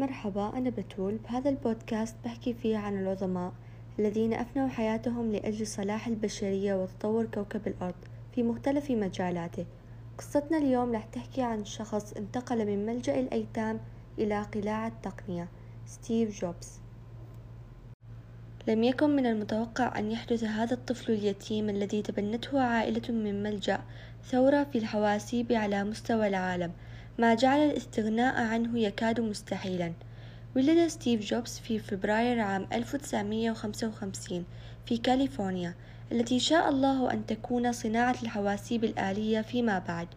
مرحبا 0.00 0.58
أنا 0.58 0.70
بتول. 0.70 1.16
بهذا 1.16 1.50
البودكاست 1.50 2.16
بحكي 2.24 2.54
فيه 2.54 2.76
عن 2.76 2.98
العظماء 3.02 3.52
الذين 3.98 4.32
أفنوا 4.34 4.68
حياتهم 4.68 5.32
لأجل 5.32 5.66
صلاح 5.66 6.06
البشرية 6.06 6.74
وتطور 6.74 7.26
كوكب 7.26 7.66
الأرض 7.66 7.94
في 8.34 8.42
مختلف 8.42 8.90
مجالاته. 8.90 9.66
قصتنا 10.18 10.58
اليوم 10.58 10.92
رح 10.92 11.04
تحكي 11.04 11.42
عن 11.42 11.64
شخص 11.64 12.12
انتقل 12.12 12.66
من 12.66 12.86
ملجأ 12.86 13.20
الأيتام 13.20 13.80
إلى 14.18 14.42
قلاع 14.42 14.86
التقنية 14.86 15.48
ستيف 15.86 16.40
جوبز. 16.40 16.80
لم 18.68 18.82
يكن 18.82 19.16
من 19.16 19.26
المتوقع 19.26 19.98
أن 19.98 20.10
يحدث 20.10 20.44
هذا 20.44 20.74
الطفل 20.74 21.12
اليتيم 21.12 21.70
الذي 21.70 22.02
تبنته 22.02 22.60
عائلة 22.60 23.12
من 23.14 23.42
ملجأ 23.42 23.80
ثورة 24.24 24.64
في 24.64 24.78
الحواسيب 24.78 25.52
على 25.52 25.84
مستوى 25.84 26.28
العالم. 26.28 26.72
ما 27.20 27.34
جعل 27.34 27.58
الاستغناء 27.58 28.34
عنه 28.42 28.78
يكاد 28.78 29.20
مستحيلا. 29.20 29.92
ولد 30.56 30.88
ستيف 30.88 31.20
جوبز 31.20 31.58
في 31.58 31.78
فبراير 31.78 32.40
عام 32.40 32.66
1955 32.72 34.44
في 34.86 34.96
كاليفورنيا 34.96 35.74
التي 36.12 36.38
شاء 36.38 36.68
الله 36.68 37.12
أن 37.12 37.26
تكون 37.26 37.72
صناعة 37.72 38.16
الحواسيب 38.22 38.84
الآلية 38.84 39.40
فيما 39.40 39.78
بعد. 39.78 40.08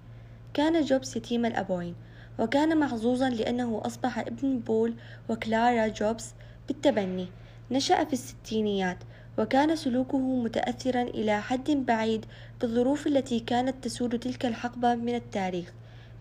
كان 0.53 0.81
جوبز 0.81 1.17
يتيم 1.17 1.45
الأبوين 1.45 1.95
وكان 2.39 2.79
محظوظا 2.79 3.29
لأنه 3.29 3.81
أصبح 3.85 4.19
ابن 4.19 4.59
بول 4.59 4.93
وكلارا 5.29 5.87
جوبز 5.87 6.33
بالتبني. 6.67 7.27
نشأ 7.71 8.03
في 8.03 8.13
الستينيات 8.13 8.97
وكان 9.37 9.75
سلوكه 9.75 10.17
متأثرا 10.17 11.01
إلى 11.01 11.41
حد 11.41 11.71
بعيد 11.71 12.25
بالظروف 12.61 13.07
التي 13.07 13.39
كانت 13.39 13.83
تسود 13.83 14.19
تلك 14.19 14.45
الحقبة 14.45 14.95
من 14.95 15.15
التاريخ. 15.15 15.73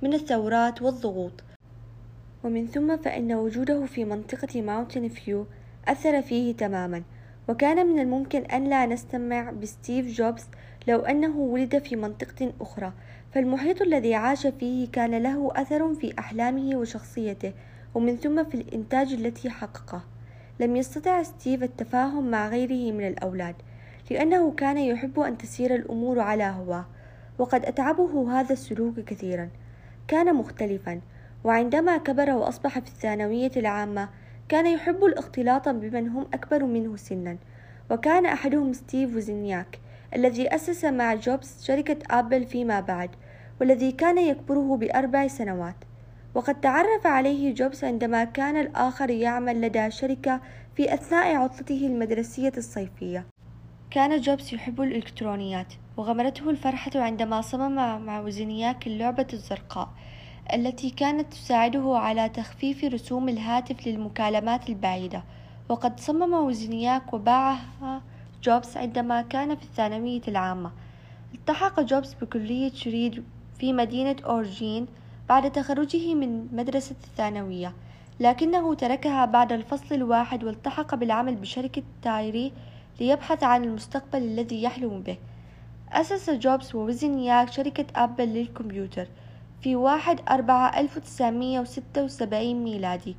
من 0.02 0.14
الثورات 0.14 0.82
والضغوط. 0.82 1.32
ومن 2.44 2.66
ثم 2.66 2.96
فإن 2.96 3.32
وجوده 3.32 3.86
في 3.86 4.04
منطقة 4.04 4.62
ماونتن 4.62 5.08
فيو 5.08 5.46
أثر 5.88 6.22
فيه 6.22 6.56
تماما. 6.56 7.02
وكان 7.48 7.86
من 7.86 7.98
الممكن 7.98 8.42
أن 8.42 8.70
لا 8.70 8.86
نستمع 8.86 9.50
بستيف 9.50 10.06
جوبز 10.06 10.44
لو 10.88 11.00
أنه 11.00 11.36
ولد 11.36 11.78
في 11.78 11.96
منطقة 11.96 12.52
أخرى. 12.60 12.92
فالمحيط 13.34 13.82
الذي 13.82 14.14
عاش 14.14 14.46
فيه 14.46 14.88
كان 14.88 15.22
له 15.22 15.50
أثر 15.54 15.94
في 15.94 16.18
أحلامه 16.18 16.76
وشخصيته 16.76 17.52
ومن 17.94 18.16
ثم 18.16 18.44
في 18.44 18.54
الإنتاج 18.54 19.12
التي 19.12 19.50
حققه. 19.50 20.02
لم 20.60 20.76
يستطع 20.76 21.22
ستيف 21.22 21.62
التفاهم 21.62 22.30
مع 22.30 22.48
غيره 22.48 22.92
من 22.92 23.06
الأولاد 23.06 23.54
لأنه 24.10 24.52
كان 24.52 24.78
يحب 24.78 25.20
أن 25.20 25.38
تسير 25.38 25.74
الأمور 25.74 26.20
على 26.20 26.44
هواه. 26.44 26.86
وقد 27.38 27.64
أتعبه 27.64 28.40
هذا 28.40 28.52
السلوك 28.52 29.00
كثيرا. 29.00 29.50
كان 30.08 30.34
مختلفا 30.34 31.00
وعندما 31.44 31.96
كبر 31.96 32.30
وأصبح 32.30 32.78
في 32.78 32.88
الثانوية 32.88 33.50
العامة 33.56 34.08
كان 34.48 34.66
يحب 34.66 35.04
الاختلاط 35.04 35.68
بمن 35.68 36.08
هم 36.08 36.26
أكبر 36.34 36.64
منه 36.64 36.96
سنا 36.96 37.36
وكان 37.90 38.26
أحدهم 38.26 38.72
ستيف 38.72 39.16
وزنياك 39.16 39.78
الذي 40.16 40.54
أسس 40.54 40.84
مع 40.84 41.14
جوبز 41.14 41.64
شركة 41.64 41.96
آبل 42.10 42.46
فيما 42.46 42.80
بعد 42.80 43.10
والذي 43.60 43.92
كان 43.92 44.18
يكبره 44.18 44.76
بأربع 44.76 45.28
سنوات. 45.28 45.74
وقد 46.34 46.60
تعرف 46.60 47.06
عليه 47.06 47.54
جوبز 47.54 47.84
عندما 47.84 48.24
كان 48.24 48.56
الآخر 48.56 49.10
يعمل 49.10 49.60
لدى 49.60 49.90
شركة 49.90 50.40
في 50.76 50.94
أثناء 50.94 51.36
عطلته 51.36 51.86
المدرسية 51.86 52.52
الصيفية. 52.56 53.26
كان 53.92 54.20
جوبز 54.20 54.54
يحب 54.54 54.80
الإلكترونيات 54.80 55.74
وغمرته 55.96 56.50
الفرحة 56.50 56.90
عندما 56.94 57.40
صمم 57.40 58.04
مع 58.06 58.20
وزنياك 58.20 58.86
اللعبة 58.86 59.26
الزرقاء 59.32 59.88
التي 60.52 60.90
كانت 60.90 61.32
تساعده 61.32 61.98
على 61.98 62.28
تخفيف 62.28 62.84
رسوم 62.84 63.28
الهاتف 63.28 63.86
للمكالمات 63.86 64.68
البعيدة. 64.68 65.24
وقد 65.68 66.00
صمم 66.00 66.32
وزنياك 66.32 67.14
وباعها 67.14 68.02
جوبز 68.42 68.76
عندما 68.76 69.22
كان 69.22 69.56
في 69.56 69.62
الثانوية 69.62 70.22
العامة. 70.28 70.70
التحق 71.34 71.80
جوبز 71.80 72.14
بكلية 72.14 72.72
شريد 72.72 73.24
في 73.58 73.72
مدينة 73.72 74.16
أورجين 74.24 74.86
بعد 75.28 75.52
تخرجه 75.52 76.14
من 76.14 76.48
مدرسة 76.52 76.96
الثانوية 77.04 77.72
لكنه 78.20 78.74
تركها 78.74 79.24
بعد 79.24 79.52
الفصل 79.52 79.94
الواحد 79.94 80.44
والتحق 80.44 80.94
بالعمل 80.94 81.34
بشركة 81.36 81.82
تايري 82.02 82.52
ليبحث 83.02 83.42
عن 83.42 83.64
المستقبل 83.64 84.18
الذي 84.18 84.62
يحلم 84.62 85.00
به. 85.00 85.16
أسس 85.92 86.30
جوبز 86.30 86.74
ووزنياك 86.74 87.52
شركة 87.52 87.86
أبل 87.96 88.28
للكمبيوتر 88.28 89.06
في 89.60 89.76
واحد 89.76 90.20
أربعة 90.30 90.80
ألف 90.80 90.96
وتسعمية 90.96 91.60
وستة 91.60 92.04
وسبعين 92.04 92.64
ميلادي 92.64 93.16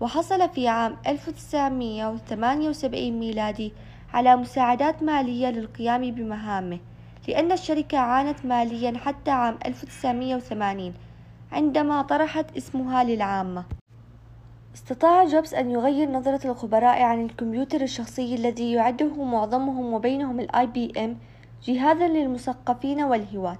وحصل 0.00 0.48
في 0.48 0.68
عام 0.68 0.96
ألف 1.06 1.28
وتسعمية 1.28 2.06
وثمانية 2.08 2.68
وسبعين 2.68 3.18
ميلادي 3.18 3.72
على 4.14 4.36
مساعدات 4.36 5.02
مالية 5.02 5.48
للقيام 5.48 6.10
بمهامه 6.10 6.78
لأن 7.28 7.52
الشركة 7.52 7.98
عانت 7.98 8.44
ماليا 8.44 8.98
حتى 8.98 9.30
عام 9.30 9.58
1980 9.66 10.94
عندما 11.52 12.02
طرحت 12.02 12.56
اسمها 12.56 13.04
للعامة. 13.04 13.64
استطاع 14.76 15.24
جوبز 15.24 15.54
أن 15.54 15.70
يغير 15.70 16.10
نظرة 16.10 16.50
الخبراء 16.50 17.02
عن 17.02 17.24
الكمبيوتر 17.24 17.80
الشخصي 17.80 18.34
الذي 18.34 18.72
يعده 18.72 19.24
معظمهم 19.24 19.94
وبينهم 19.94 20.40
ال 20.40 20.66
IBM 20.66 21.18
جهازا 21.64 22.08
للمثقفين 22.08 23.02
والهواة 23.02 23.58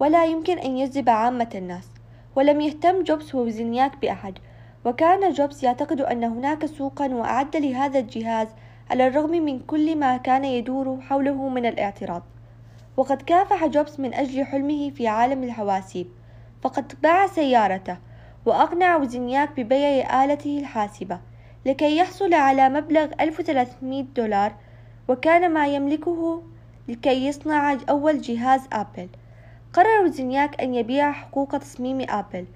ولا 0.00 0.24
يمكن 0.24 0.58
أن 0.58 0.76
يجذب 0.78 1.08
عامة 1.10 1.48
الناس. 1.54 1.88
ولم 2.36 2.60
يهتم 2.60 3.02
جوبز 3.02 3.34
ووزنياك 3.34 4.00
بأحد. 4.02 4.38
وكان 4.84 5.32
جوبز 5.32 5.64
يعتقد 5.64 6.00
أن 6.00 6.24
هناك 6.24 6.66
سوقا 6.66 7.14
واعدا 7.14 7.56
لهذا 7.56 7.98
الجهاز 7.98 8.48
على 8.90 9.06
الرغم 9.06 9.30
من 9.30 9.58
كل 9.58 9.96
ما 9.96 10.16
كان 10.16 10.44
يدور 10.44 11.00
حوله 11.00 11.48
من 11.48 11.66
الاعتراض. 11.66 12.22
وقد 12.96 13.22
كافح 13.22 13.66
جوبز 13.66 14.00
من 14.00 14.14
أجل 14.14 14.44
حلمه 14.44 14.90
في 14.90 15.08
عالم 15.08 15.44
الحواسيب. 15.44 16.06
فقد 16.62 16.92
باع 17.02 17.26
سيارته 17.26 18.09
وأقنع 18.46 18.96
وزنياك 18.96 19.60
ببيع 19.60 20.24
آلته 20.24 20.58
الحاسبة 20.58 21.18
لكي 21.66 21.96
يحصل 21.96 22.34
على 22.34 22.68
مبلغ 22.68 23.08
1300 23.20 24.02
دولار 24.02 24.52
وكان 25.08 25.52
ما 25.52 25.66
يملكه 25.66 26.42
لكي 26.88 27.26
يصنع 27.26 27.76
أول 27.90 28.20
جهاز 28.20 28.60
آبل. 28.72 29.08
قرر 29.72 30.04
وزنياك 30.04 30.60
أن 30.60 30.74
يبيع 30.74 31.12
حقوق 31.12 31.58
تصميم 31.58 32.06
آبل 32.10 32.46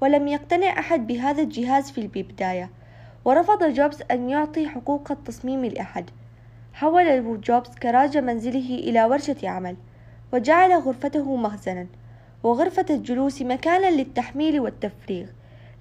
ولم 0.00 0.28
يقتنع 0.28 0.78
أحد 0.78 1.06
بهذا 1.06 1.42
الجهاز 1.42 1.90
في 1.90 2.00
البداية. 2.00 2.70
ورفض 3.24 3.64
جوبز 3.64 4.02
أن 4.10 4.30
يعطي 4.30 4.68
حقوق 4.68 5.10
التصميم 5.12 5.64
لأحد. 5.64 6.10
حول 6.72 7.40
جوبز 7.40 7.74
كراج 7.74 8.18
منزله 8.18 8.74
إلى 8.74 9.04
ورشة 9.04 9.48
عمل 9.48 9.76
وجعل 10.32 10.72
غرفته 10.72 11.36
مخزنا. 11.36 11.86
وغرفة 12.44 12.86
الجلوس 12.90 13.42
مكانا 13.42 13.90
للتحميل 13.90 14.60
والتفريغ. 14.60 15.26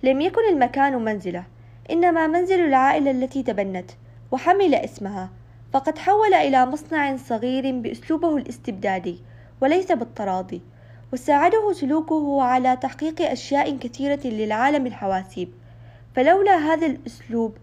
لم 0.03 0.21
يكن 0.21 0.41
المكان 0.49 1.03
منزله 1.03 1.43
إنما 1.91 2.27
منزل 2.27 2.59
العائلة 2.59 3.11
التي 3.11 3.43
تبنت 3.43 3.91
وحمل 4.31 4.75
اسمها. 4.75 5.29
فقد 5.73 5.97
حول 5.97 6.33
إلى 6.33 6.65
مصنع 6.65 7.17
صغير 7.17 7.79
بأسلوبه 7.79 8.37
الاستبدادي 8.37 9.19
وليس 9.61 9.91
بالتراضي. 9.91 10.61
وساعده 11.13 11.73
سلوكه 11.73 12.41
على 12.41 12.77
تحقيق 12.77 13.21
أشياء 13.21 13.77
كثيرة 13.77 14.27
للعالم 14.27 14.87
الحواسيب. 14.87 15.49
فلولا 16.15 16.57
هذا 16.57 16.85
الأسلوب 16.87 17.57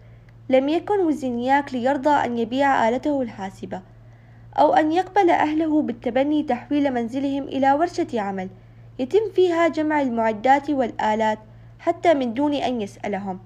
لم 0.49 0.69
يكن 0.69 0.99
وزنياك 0.99 1.73
ليرضى 1.73 2.25
أن 2.25 2.37
يبيع 2.37 2.89
آلته 2.89 3.21
الحاسبة 3.21 3.81
أو 4.55 4.73
أن 4.73 4.91
يقبل 4.91 5.29
أهله 5.29 5.81
بالتبني 5.81 6.43
تحويل 6.43 6.93
منزلهم 6.93 7.43
إلى 7.43 7.73
ورشة 7.73 8.21
عمل. 8.21 8.49
يتم 9.01 9.31
فيها 9.35 9.67
جمع 9.67 10.01
المعدات 10.01 10.69
والآلات 10.69 11.39
حتى 11.79 12.13
من 12.13 12.33
دون 12.33 12.53
أن 12.53 12.81
يسألهم. 12.81 13.39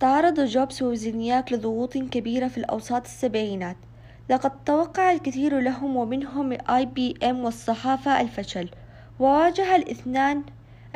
تعرض 0.00 0.40
جوبز 0.40 0.82
ووزنياك 0.82 1.52
لضغوط 1.52 1.98
كبيرة 1.98 2.48
في 2.48 2.58
الأوساط 2.58 3.04
السبعينات. 3.04 3.76
لقد 4.30 4.64
توقع 4.64 5.12
الكثير 5.12 5.60
لهم 5.60 5.96
ومنهم 5.96 6.58
آي 6.70 6.86
بي 6.86 7.14
إم 7.22 7.44
والصحافة 7.44 8.20
الفشل. 8.20 8.68
وواجه 9.20 9.76
الاثنان 9.76 10.42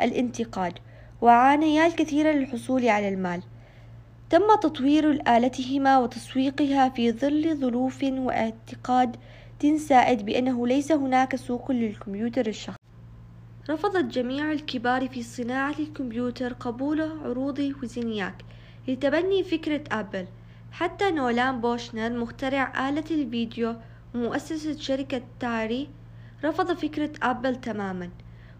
الانتقاد 0.01 0.73
وعانيا 1.21 1.87
الكثير 1.87 2.31
للحصول 2.31 2.87
على 2.87 3.09
المال. 3.09 3.41
تم 4.29 4.55
تطوير 4.61 5.11
آلتهما 5.27 5.99
وتسويقها 5.99 6.89
في 6.89 7.11
ظل 7.11 7.55
ظروف 7.55 8.03
واعتقاد 8.03 9.15
سائد 9.77 10.25
بأنه 10.25 10.67
ليس 10.67 10.91
هناك 10.91 11.35
سوق 11.35 11.71
للكمبيوتر 11.71 12.47
الشخصي. 12.47 12.80
رفضت 13.69 14.05
جميع 14.05 14.51
الكبار 14.51 15.07
في 15.07 15.23
صناعة 15.23 15.75
الكمبيوتر 15.79 16.53
قبول 16.53 17.01
عروض 17.01 17.73
وزنياك 17.83 18.35
لتبني 18.87 19.43
فكرة 19.43 19.83
أبل. 19.91 20.25
حتى 20.71 21.11
نولان 21.11 21.61
بوشنر 21.61 22.09
مخترع 22.19 22.89
آلة 22.89 23.03
الفيديو 23.11 23.75
ومؤسسة 24.15 24.77
شركة 24.77 25.21
أتاري 25.39 25.89
رفض 26.43 26.71
فكرة 26.73 27.11
أبل 27.23 27.55
تماما 27.55 28.09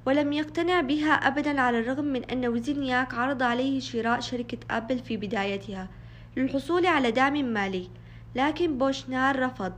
ولم 0.05 0.33
يقتنع 0.33 0.81
بها 0.81 1.11
أبدا 1.11 1.61
على 1.61 1.79
الرغم 1.79 2.05
من 2.05 2.23
أن 2.23 2.47
وزنياك 2.47 3.13
عرض 3.13 3.43
عليه 3.43 3.79
شراء 3.79 4.19
شركة 4.19 4.57
أبل 4.69 4.99
في 4.99 5.17
بدايتها 5.17 5.87
للحصول 6.37 6.85
على 6.85 7.11
دعم 7.11 7.33
مالي. 7.33 7.87
لكن 8.35 8.77
بوشنار 8.77 9.39
رفض. 9.39 9.73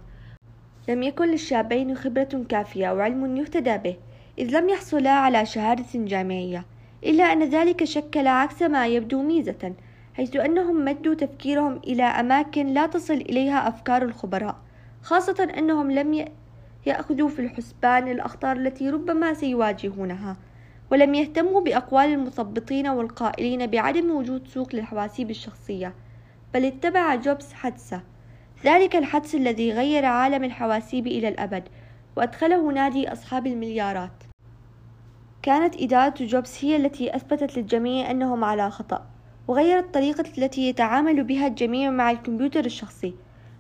لم 0.90 1.04
يكن 1.04 1.32
للشابين 1.32 1.96
خبرة 1.96 2.46
كافية 2.50 2.94
وعلم 2.94 3.38
يهتدى 3.38 3.78
به. 3.78 3.98
إذ 4.38 4.60
لم 4.60 4.70
يحصلا 4.70 5.10
على 5.10 5.46
شهادة 5.46 5.86
جامعية 5.96 6.66
إلا 7.04 7.24
أن 7.24 7.44
ذلك 7.44 7.84
شكل 7.84 8.28
عكس 8.28 8.62
ما 8.62 8.88
يبدو 8.88 9.22
ميزة 9.22 9.74
حيث 10.14 10.36
أنهم 10.36 10.86
مدوا 10.86 11.14
تفكيرهم 11.14 11.78
إلى 11.78 12.04
أماكن 12.04 12.68
لا 12.68 12.88
تصل 12.88 13.14
إليها 13.14 13.68
أفكار 13.68 14.02
الخبراء 14.04 14.56
خاصة 15.02 15.48
أنهم 15.58 15.92
لم 15.92 16.26
يأخذوا 16.86 17.30
في 17.30 17.40
الحسبان 17.40 18.08
الأخطار 18.08 18.58
التي 18.58 18.90
ربما 18.90 19.34
سيواجهونها 19.34 20.38
ولم 20.92 21.14
يهتموا 21.14 21.62
بأقوال 21.62 22.06
المثبطين 22.06 22.88
والقائلين 22.88 23.68
بعدم 23.68 24.12
وجود 24.12 24.48
سوق 24.48 24.76
للحواسيب 24.76 25.30
الشخصية 25.30 25.94
بل 26.54 26.66
اتبع 26.66 27.16
جوبز 27.16 27.54
حدسه 27.54 28.02
ذلك 28.66 28.96
الحدس 28.96 29.36
الذي 29.36 29.72
غير 29.72 30.06
عالم 30.06 30.44
الحواسيب 30.44 31.08
إلى 31.08 31.28
الأبد 31.28 31.64
وأدخله 32.16 32.72
نادي 32.72 33.12
أصحاب 33.12 33.48
المليارات. 33.48 34.24
كانت 35.42 35.82
إدارة 35.82 36.14
جوبز 36.20 36.58
هي 36.62 36.76
التي 36.76 37.16
أثبتت 37.16 37.58
للجميع 37.58 38.12
أنهم 38.12 38.44
على 38.44 38.72
خطأ 38.72 39.06
وغيرت 39.48 39.84
الطريقة 39.84 40.24
التي 40.38 40.70
يتعامل 40.70 41.24
بها 41.24 41.48
الجميع 41.48 41.90
مع 41.90 42.12
الكمبيوتر 42.12 42.66
الشخصي. 42.66 43.14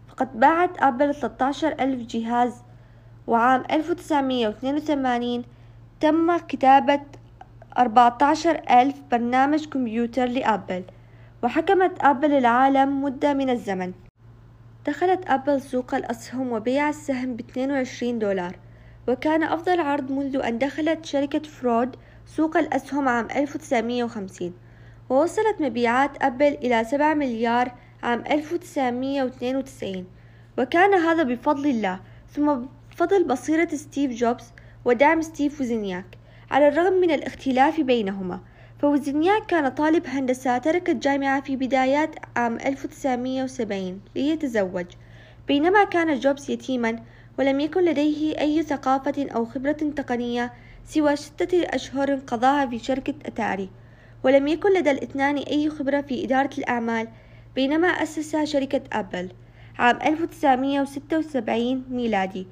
فقد 0.07 0.39
باعت 0.39 0.83
أبل 0.83 1.15
13 1.15 1.67
ألف 1.79 2.07
جهاز 2.07 2.63
وعام 3.27 3.63
1982 3.71 5.43
تم 5.99 6.37
كتابة 6.37 7.01
14 7.77 8.61
ألف 8.69 8.95
برنامج 9.11 9.65
كمبيوتر 9.65 10.25
لأبل 10.25 10.83
وحكمت 11.43 12.01
أبل 12.01 12.31
العالم 12.31 13.03
مدة 13.03 13.33
من 13.33 13.49
الزمن. 13.49 13.93
دخلت 14.87 15.25
أبل 15.27 15.61
سوق 15.61 15.95
الأسهم 15.95 16.51
وبيع 16.51 16.89
السهم 16.89 17.35
ب 17.35 17.39
22 17.39 18.19
دولار. 18.19 18.55
وكان 19.07 19.43
أفضل 19.43 19.79
عرض 19.79 20.11
منذ 20.11 20.41
أن 20.45 20.57
دخلت 20.57 21.05
شركة 21.05 21.39
فورد 21.39 21.95
سوق 22.25 22.57
الأسهم 22.57 23.07
عام 23.07 23.27
1950 23.35 24.53
ووصلت 25.09 25.55
مبيعات 25.59 26.23
أبل 26.23 26.53
إلى 26.53 26.83
7 26.83 27.13
مليار 27.13 27.71
عام 28.03 28.23
1992 28.31 30.05
وكان 30.57 30.93
هذا 30.93 31.23
بفضل 31.23 31.69
الله 31.69 31.99
ثم 32.31 32.55
بفضل 32.91 33.23
بصيرة 33.23 33.75
ستيف 33.75 34.11
جوبز 34.11 34.51
ودعم 34.85 35.21
ستيف 35.21 35.61
وزنياك 35.61 36.17
على 36.51 36.67
الرغم 36.67 36.93
من 36.93 37.11
الاختلاف 37.11 37.81
بينهما. 37.81 38.39
فوزنياك 38.83 39.45
كان 39.45 39.69
طالب 39.69 40.07
هندسة 40.07 40.57
ترك 40.57 40.89
الجامعة 40.89 41.41
في 41.41 41.55
بدايات 41.55 42.15
عام 42.35 42.55
1970 42.55 44.01
ليتزوج. 44.15 44.85
بينما 45.47 45.83
كان 45.83 46.19
جوبز 46.19 46.51
يتيما 46.51 47.03
ولم 47.39 47.59
يكن 47.59 47.85
لديه 47.85 48.39
أي 48.39 48.63
ثقافة 48.63 49.27
أو 49.35 49.45
خبرة 49.45 49.71
تقنية 49.71 50.53
سوى 50.85 51.15
ستة 51.15 51.63
أشهر 51.63 52.15
قضاها 52.15 52.65
في 52.65 52.79
شركة 52.79 53.13
أتاري. 53.25 53.69
ولم 54.23 54.47
يكن 54.47 54.73
لدى 54.73 54.91
الاثنان 54.91 55.37
أي 55.37 55.69
خبرة 55.69 56.01
في 56.01 56.25
إدارة 56.25 56.57
الأعمال 56.57 57.07
بينما 57.55 57.87
أسس 57.87 58.35
شركة 58.43 58.81
أبل 58.93 59.29
عام 59.79 60.01
1976 60.01 61.83
ميلادي. 61.89 62.47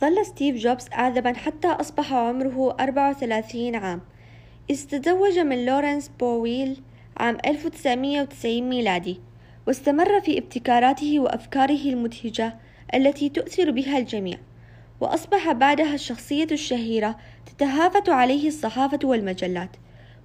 ظل 0.00 0.26
ستيف 0.26 0.56
جوبز 0.56 0.86
أعزبا 0.92 1.32
حتى 1.32 1.68
أصبح 1.68 2.12
عمره 2.12 2.76
34 2.80 3.74
عام. 3.76 4.00
إذ 4.70 4.84
تزوج 4.86 5.38
من 5.38 5.66
لورين 5.66 6.10
باول 6.20 6.80
عام 7.16 7.38
1990 7.46 8.60
ميلادي 8.60 9.20
واستمر 9.66 10.20
في 10.20 10.38
ابتكاراته 10.38 11.20
وأفكاره 11.20 11.84
المدهشة 11.84 12.56
التي 12.94 13.28
تأثر 13.28 13.70
بها 13.70 13.98
الجميع 13.98 14.38
وأصبح 15.00 15.52
بعدها 15.52 15.94
الشخصية 15.94 16.46
الشهيرة 16.52 17.16
تتهافت 17.46 18.08
عليه 18.08 18.48
الصحافة 18.48 18.98
والمجلات 19.04 19.70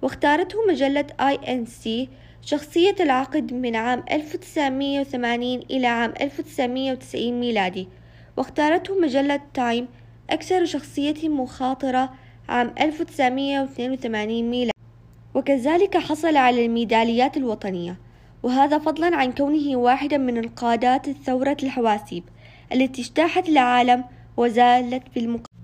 واختارته 0.02 0.58
مجلة 0.68 1.06
INC 1.20 2.08
شخصية 2.42 2.96
العقد 3.00 3.52
من 3.52 3.76
عام 3.76 4.04
1980 4.10 5.42
إلى 5.70 5.86
عام 5.86 6.14
1990 6.20 7.40
ميلادي 7.40 7.88
واختارته 8.36 9.00
مجلة 9.00 9.40
تايم 9.54 9.88
أكثر 10.30 10.64
شخصية 10.64 11.28
مخاطرة 11.28 12.23
عام 12.48 12.74
1982 12.80 14.50
ميلادي 14.50 14.70
وكذلك 15.34 15.96
حصل 15.96 16.36
على 16.36 16.66
الميداليات 16.66 17.36
الوطنية 17.36 18.00
وهذا 18.42 18.78
فضلا 18.78 19.16
عن 19.16 19.32
كونه 19.32 19.76
واحدا 19.76 20.18
من 20.18 20.38
القادات 20.38 21.08
الثورة 21.08 21.56
الحواسيب 21.62 22.24
التي 22.72 23.02
اجتاحت 23.02 23.48
العالم 23.48 24.04
وزالت 24.36 25.08
في 25.08 25.20
المقدمة 25.20 25.54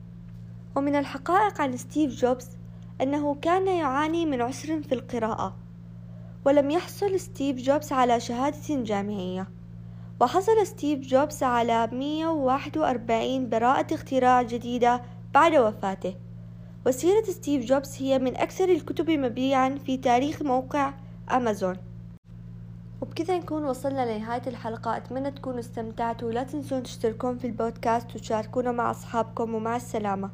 ومن 0.76 0.96
الحقائق 0.96 1.60
عن 1.60 1.76
ستيف 1.76 2.14
جوبز 2.14 2.48
أنه 3.00 3.34
كان 3.34 3.68
يعاني 3.68 4.26
من 4.26 4.42
عسر 4.42 4.82
في 4.82 4.94
القراءة 4.94 5.56
ولم 6.44 6.70
يحصل 6.70 7.20
ستيف 7.20 7.56
جوبز 7.56 7.92
على 7.92 8.20
شهادة 8.20 8.82
جامعية. 8.82 9.48
وحصل 10.20 10.66
ستيف 10.66 10.98
جوبز 11.00 11.42
على 11.42 11.88
141 11.92 13.48
براءة 13.48 13.94
اختراع 13.94 14.42
جديدة 14.42 15.02
بعد 15.34 15.54
وفاته. 15.54 16.14
وسيرة 16.86 17.22
ستيف 17.22 17.64
جوبز 17.64 18.02
هي 18.02 18.18
من 18.18 18.36
أكثر 18.36 18.68
الكتب 18.68 19.10
مبيعا 19.10 19.78
في 19.86 19.96
تاريخ 19.96 20.42
موقع 20.42 20.94
أمازون. 21.30 21.76
وبكذا 23.00 23.38
نكون 23.38 23.64
وصلنا 23.64 24.16
لنهاية 24.16 24.42
الحلقة. 24.46 24.96
أتمنى 24.96 25.30
تكونوا 25.30 25.60
استمتعتوا. 25.60 26.32
لا 26.32 26.42
تنسون 26.42 26.82
تشتركون 26.82 27.38
في 27.38 27.46
البودكاست 27.46 28.16
وتشاركونا 28.16 28.72
مع 28.72 28.90
أصحابكم 28.90 29.54
ومع 29.54 29.76
السلامة. 29.76 30.28